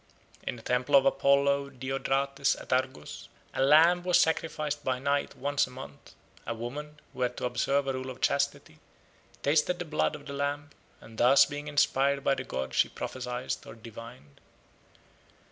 [0.41, 5.67] In the temple of Apollo Diradiotes at Argos, a lamb was sacrificed by night once
[5.67, 6.15] a month;
[6.47, 8.79] a woman, who had to observe a rule of chastity,
[9.43, 13.53] tasted the blood of the lamb, and thus being inspired by the god she prophesied
[13.63, 14.41] or divined.